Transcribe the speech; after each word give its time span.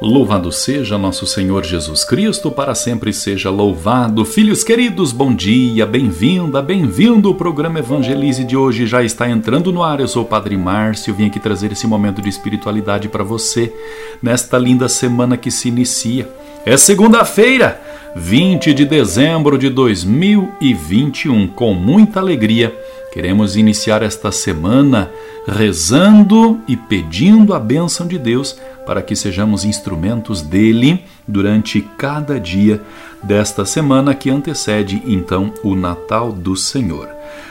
Louvado 0.00 0.50
seja 0.50 0.96
nosso 0.96 1.26
Senhor 1.26 1.62
Jesus 1.62 2.04
Cristo, 2.04 2.50
para 2.50 2.74
sempre 2.74 3.12
seja 3.12 3.50
louvado. 3.50 4.24
Filhos 4.24 4.64
queridos, 4.64 5.12
bom 5.12 5.34
dia, 5.34 5.84
bem-vinda, 5.84 6.62
bem-vindo. 6.62 7.28
O 7.28 7.34
programa 7.34 7.80
Evangelize 7.80 8.42
de 8.42 8.56
hoje 8.56 8.86
já 8.86 9.02
está 9.04 9.28
entrando 9.28 9.70
no 9.70 9.82
ar. 9.82 10.00
Eu 10.00 10.08
sou 10.08 10.22
o 10.22 10.26
Padre 10.26 10.56
Márcio, 10.56 11.12
vim 11.12 11.26
aqui 11.26 11.38
trazer 11.38 11.70
esse 11.72 11.86
momento 11.86 12.22
de 12.22 12.30
espiritualidade 12.30 13.10
para 13.10 13.22
você 13.22 13.74
nesta 14.22 14.56
linda 14.56 14.88
semana 14.88 15.36
que 15.36 15.50
se 15.50 15.68
inicia. 15.68 16.26
É 16.64 16.78
segunda-feira, 16.78 17.78
20 18.16 18.72
de 18.72 18.86
dezembro 18.86 19.58
de 19.58 19.68
2021. 19.68 21.46
Com 21.48 21.74
muita 21.74 22.20
alegria, 22.20 22.74
queremos 23.12 23.54
iniciar 23.54 24.02
esta 24.02 24.32
semana 24.32 25.10
rezando 25.46 26.58
e 26.66 26.74
pedindo 26.74 27.52
a 27.52 27.60
bênção 27.60 28.06
de 28.06 28.18
Deus 28.18 28.56
para 28.86 29.02
que 29.02 29.14
sejamos 29.14 29.64
instrumentos 29.64 30.42
dele 30.42 31.04
durante 31.26 31.80
cada 31.98 32.38
dia 32.38 32.80
desta 33.22 33.64
semana 33.64 34.14
que 34.14 34.30
antecede 34.30 35.02
então 35.06 35.52
o 35.62 35.74
Natal 35.74 36.32
do 36.32 36.56
Senhor. 36.56 37.08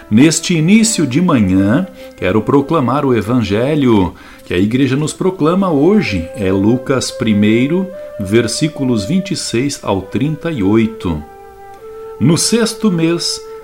Neste 0.10 0.56
início 0.56 1.06
de 1.06 1.22
manhã, 1.22 1.88
quero 2.18 2.42
proclamar 2.42 3.06
o 3.06 3.16
evangelho 3.16 4.16
que 4.44 4.54
a 4.56 4.58
igreja 4.58 4.96
nos 4.96 5.14
proclama 5.14 5.72
hoje, 5.72 6.28
é 6.36 6.52
Lucas 6.52 7.12
1, 7.12 7.86
versículos 8.26 9.06
26 9.06 9.82
ao 9.84 10.02
38. 10.02 11.24
No 12.20 12.36
sexto 12.36 12.92
mês, 12.92 13.40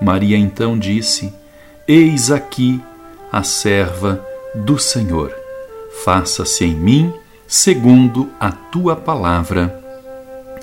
Maria 0.00 0.36
então 0.36 0.78
disse: 0.78 1.32
Eis 1.86 2.30
aqui 2.30 2.82
a 3.32 3.42
serva 3.42 4.24
do 4.54 4.78
Senhor 4.78 5.46
faça-se 6.04 6.64
em 6.64 6.74
mim 6.74 7.12
segundo 7.46 8.30
a 8.38 8.50
tua 8.50 8.94
palavra. 8.94 9.82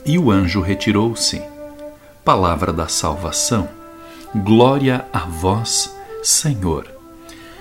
E 0.05 0.17
o 0.17 0.31
anjo 0.31 0.61
retirou-se. 0.61 1.41
Palavra 2.23 2.71
da 2.71 2.87
salvação. 2.87 3.67
Glória 4.35 5.05
a 5.11 5.19
vós, 5.19 5.93
Senhor. 6.23 6.87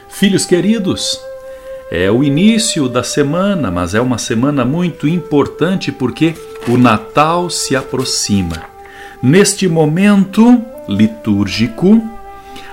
Filhos 0.08 0.44
queridos, 0.44 1.20
é 1.90 2.10
o 2.10 2.22
início 2.22 2.88
da 2.88 3.02
semana, 3.02 3.70
mas 3.70 3.94
é 3.94 4.00
uma 4.00 4.18
semana 4.18 4.64
muito 4.64 5.08
importante 5.08 5.90
porque 5.90 6.34
o 6.68 6.76
Natal 6.76 7.50
se 7.50 7.74
aproxima. 7.76 8.64
Neste 9.22 9.68
momento 9.68 10.62
litúrgico, 10.92 12.02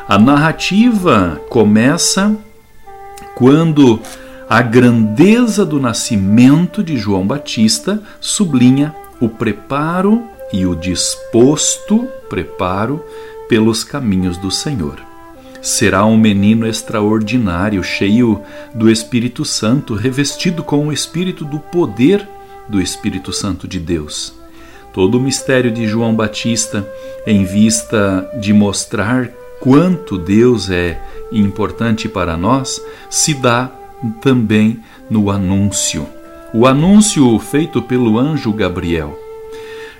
a 0.07 0.17
narrativa 0.17 1.39
começa 1.49 2.35
quando 3.35 3.99
a 4.49 4.61
grandeza 4.61 5.65
do 5.65 5.79
nascimento 5.79 6.83
de 6.83 6.97
João 6.97 7.25
Batista 7.25 8.01
sublinha 8.19 8.95
o 9.21 9.29
preparo 9.29 10.23
e 10.51 10.65
o 10.65 10.75
disposto 10.75 12.07
preparo 12.29 13.03
pelos 13.47 13.83
caminhos 13.83 14.37
do 14.37 14.49
Senhor. 14.49 14.99
Será 15.61 16.05
um 16.05 16.17
menino 16.17 16.65
extraordinário, 16.65 17.83
cheio 17.83 18.41
do 18.73 18.89
Espírito 18.89 19.43
Santo, 19.43 19.93
revestido 19.93 20.63
com 20.63 20.87
o 20.87 20.93
espírito 20.93 21.43
do 21.43 21.59
poder 21.59 22.27
do 22.67 22.81
Espírito 22.81 23.33
Santo 23.33 23.67
de 23.67 23.79
Deus. 23.79 24.38
Todo 24.93 25.17
o 25.17 25.21
mistério 25.21 25.71
de 25.71 25.87
João 25.87 26.15
Batista, 26.15 26.87
em 27.25 27.43
vista 27.43 28.29
de 28.39 28.53
mostrar 28.53 29.29
quanto 29.59 30.17
Deus 30.17 30.69
é 30.69 30.99
importante 31.31 32.07
para 32.09 32.35
nós, 32.35 32.81
se 33.09 33.33
dá 33.33 33.71
também 34.21 34.79
no 35.09 35.29
anúncio. 35.29 36.07
O 36.53 36.65
anúncio 36.65 37.37
feito 37.39 37.81
pelo 37.81 38.17
anjo 38.17 38.51
Gabriel 38.51 39.17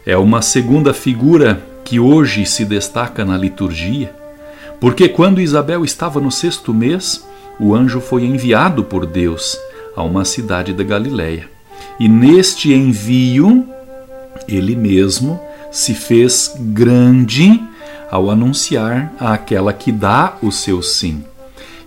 é 0.05 0.17
uma 0.17 0.41
segunda 0.41 0.93
figura 0.93 1.61
que 1.83 1.99
hoje 1.99 2.45
se 2.45 2.65
destaca 2.65 3.23
na 3.23 3.37
liturgia, 3.37 4.13
porque 4.79 5.09
quando 5.09 5.41
Isabel 5.41 5.83
estava 5.83 6.19
no 6.19 6.31
sexto 6.31 6.73
mês, 6.73 7.27
o 7.59 7.75
anjo 7.75 7.99
foi 7.99 8.23
enviado 8.23 8.83
por 8.83 9.05
Deus 9.05 9.59
a 9.95 10.01
uma 10.01 10.23
cidade 10.23 10.73
da 10.73 10.83
Galiléia. 10.83 11.47
E 11.99 12.07
neste 12.07 12.73
envio, 12.73 13.67
ele 14.47 14.75
mesmo 14.75 15.39
se 15.71 15.93
fez 15.93 16.53
grande 16.57 17.61
ao 18.09 18.29
anunciar 18.29 19.13
àquela 19.19 19.71
que 19.71 19.91
dá 19.91 20.37
o 20.41 20.51
seu 20.51 20.81
sim. 20.81 21.23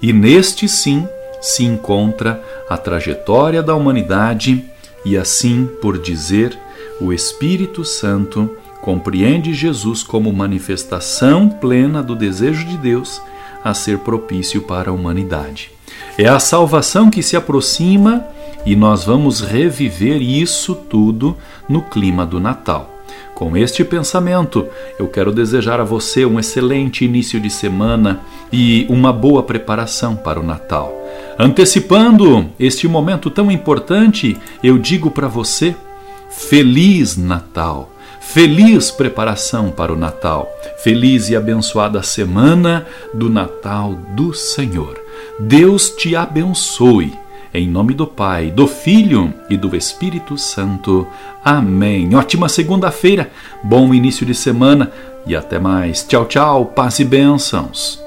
E 0.01 0.13
neste 0.13 0.69
sim, 0.69 1.07
se 1.41 1.65
encontra 1.65 2.43
a 2.69 2.77
trajetória 2.77 3.63
da 3.63 3.75
humanidade 3.75 4.65
e, 5.05 5.17
assim 5.17 5.69
por 5.81 5.99
dizer, 5.99 6.57
o 7.01 7.13
Espírito 7.13 7.85
Santo 7.85 8.57
compreende 8.81 9.53
Jesus 9.53 10.03
como 10.03 10.33
manifestação 10.33 11.49
plena 11.49 12.03
do 12.03 12.15
desejo 12.15 12.65
de 12.65 12.77
Deus 12.77 13.21
a 13.65 13.75
ser 13.75 13.99
propício 13.99 14.63
para 14.63 14.91
a 14.91 14.93
humanidade. 14.93 15.71
É 16.19 16.29
a 16.29 16.39
salvação 16.39 17.11
que 17.11 17.23
se 17.23 17.37
aproxima 17.37 18.25
e 18.65 18.77
nós 18.77 19.05
vamos 19.05 19.41
reviver 19.41 20.21
isso 20.23 20.75
tudo 20.75 21.37
no 21.69 21.83
clima 21.83 22.25
do 22.25 22.41
Natal. 22.41 22.93
Com 23.35 23.57
este 23.57 23.83
pensamento, 23.83 24.67
eu 24.99 25.09
quero 25.09 25.33
desejar 25.33 25.81
a 25.81 25.85
você 25.85 26.25
um 26.25 26.39
excelente 26.39 27.05
início 27.05 27.41
de 27.41 27.51
semana 27.51 28.21
e 28.53 28.87
uma 28.89 29.13
boa 29.13 29.43
preparação 29.43 30.15
para 30.15 30.39
o 30.39 30.45
Natal. 30.45 30.95
Antecipando 31.39 32.49
este 32.61 32.87
momento 32.87 33.31
tão 33.31 33.51
importante, 33.51 34.37
eu 34.63 34.79
digo 34.79 35.11
para 35.11 35.27
você: 35.27 35.75
Feliz 36.31 37.17
Natal! 37.17 37.91
Feliz 38.21 38.91
preparação 38.91 39.71
para 39.71 39.93
o 39.93 39.97
Natal! 39.97 40.49
Feliz 40.85 41.29
e 41.29 41.35
abençoada 41.35 42.03
semana 42.03 42.87
do 43.13 43.29
Natal 43.29 43.95
do 44.15 44.33
Senhor! 44.33 45.01
Deus 45.41 45.91
te 45.91 46.15
abençoe 46.15 47.22
Em 47.55 47.69
nome 47.69 47.93
do 47.93 48.07
Pai, 48.07 48.51
do 48.51 48.67
Filho 48.67 49.33
e 49.51 49.59
do 49.59 49.77
Espírito 49.77 50.39
Santo. 50.39 51.07
Amém. 51.45 52.15
Ótima 52.15 52.49
segunda-feira, 52.49 53.31
bom 53.63 53.93
início 53.93 54.25
de 54.25 54.35
semana 54.35 54.91
e 55.27 55.37
até 55.37 55.59
mais. 55.59 56.03
Tchau, 56.03 56.25
tchau, 56.25 56.65
paz 56.65 56.99
e 56.99 57.05
bênçãos. 57.05 58.01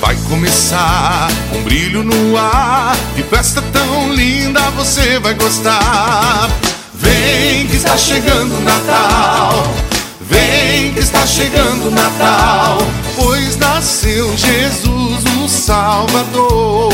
Vai 0.00 0.16
começar 0.28 1.28
um 1.56 1.62
brilho 1.64 2.04
no 2.04 2.36
ar, 2.36 2.94
que 3.16 3.22
festa 3.24 3.60
tão 3.72 4.12
linda 4.12 4.60
você 4.76 5.18
vai 5.18 5.34
gostar. 5.34 6.48
Vem 6.94 7.66
que 7.66 7.74
está 7.74 7.96
chegando 7.96 8.56
o 8.56 8.60
Natal. 8.60 9.93
Vem 10.34 10.92
que 10.92 10.98
está 10.98 11.24
chegando 11.24 11.86
o 11.86 11.90
Natal, 11.92 12.78
pois 13.14 13.56
nasceu 13.56 14.36
Jesus, 14.36 15.22
o 15.44 15.48
Salvador. 15.48 16.90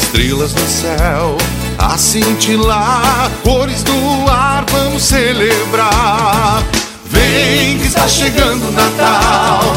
Estrelas 0.00 0.54
no 0.54 0.66
céu 0.66 1.36
a 1.78 1.98
cintilar, 1.98 3.30
cores 3.42 3.82
do 3.82 4.30
ar 4.30 4.64
vamos 4.70 5.02
celebrar. 5.02 6.62
Vem 7.04 7.78
que 7.78 7.88
está 7.88 8.08
chegando 8.08 8.68
o 8.68 8.72
Natal. 8.72 9.76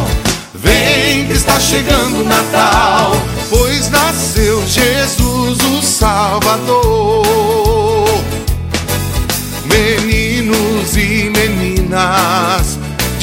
Vem 0.54 1.28
que 1.28 1.34
está 1.34 1.60
chegando 1.60 2.22
o 2.22 2.24
Natal, 2.24 3.12
pois 3.50 3.90
nasceu 3.90 4.66
Jesus, 4.66 5.58
o 5.60 5.82
Salvador. 5.82 7.65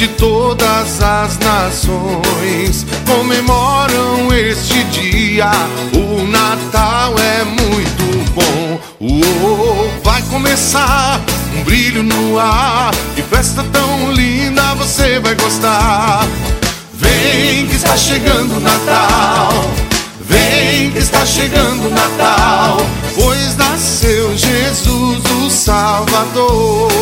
De 0.03 0.09
todas 0.15 1.01
as 1.01 1.39
nações 1.39 2.85
comemoram 3.07 4.33
este 4.33 4.83
dia. 4.85 5.49
O 5.93 6.27
Natal 6.27 7.15
é 7.17 7.45
muito 7.45 8.03
bom. 8.33 8.81
Uou, 8.99 9.89
vai 10.03 10.21
começar 10.23 11.21
um 11.55 11.63
brilho 11.63 12.03
no 12.03 12.37
ar. 12.37 12.91
Que 13.15 13.21
festa 13.21 13.63
tão 13.71 14.11
linda 14.11 14.75
você 14.75 15.21
vai 15.21 15.35
gostar. 15.35 16.27
Vem 16.95 17.65
que 17.67 17.77
está 17.77 17.95
chegando 17.95 18.57
o 18.57 18.59
Natal. 18.59 19.53
Vem 20.19 20.91
que 20.91 20.97
está 20.99 21.25
chegando 21.25 21.87
o 21.87 21.89
Natal, 21.89 22.77
pois 23.15 23.55
nasceu 23.55 24.35
Jesus 24.37 25.23
o 25.31 25.49
Salvador. 25.49 26.93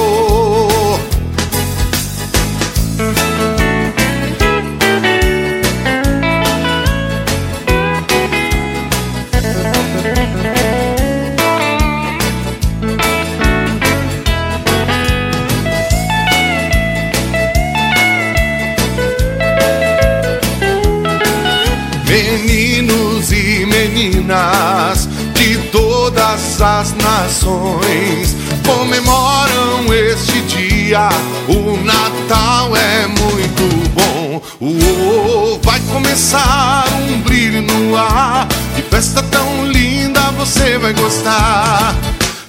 Todas 26.51 26.61
as 26.61 26.93
nações 26.95 28.35
comemoram 28.65 29.93
este 29.93 30.41
dia. 30.41 31.09
O 31.47 31.77
Natal 31.83 32.75
é 32.75 33.07
muito 33.07 33.89
bom. 33.89 34.41
Uou, 34.59 35.59
vai 35.63 35.79
começar 35.91 36.85
um 37.09 37.21
brilho 37.21 37.61
no 37.61 37.95
ar. 37.95 38.47
Que 38.75 38.81
festa 38.83 39.23
tão 39.23 39.65
linda 39.65 40.19
você 40.31 40.77
vai 40.77 40.93
gostar. 40.93 41.95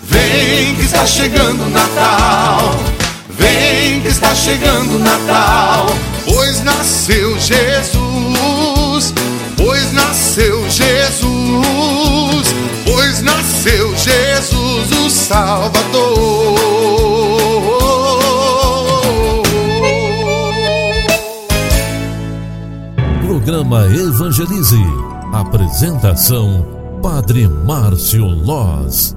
Vem 0.02 0.75
que 0.75 0.84
está 0.84 1.06
chegando 1.06 1.64
o 1.64 1.70
Natal. 1.70 2.75
Vem 3.31 4.00
que 4.00 4.08
está 4.08 4.34
chegando 4.34 4.96
o 4.96 4.98
Natal, 4.98 5.87
pois 6.26 6.62
nasceu 6.62 7.37
Jesus, 7.40 9.14
pois 9.56 9.93
nasceu 9.93 10.69
Jesus, 10.69 12.12
nasceu 13.22 13.96
Jesus 13.96 14.92
o 14.92 15.10
Salvador. 15.10 16.82
Programa 23.26 23.86
Evangelize. 23.86 24.82
Apresentação: 25.32 26.66
Padre 27.02 27.48
Márcio 27.48 28.24
Loz. 28.26 29.16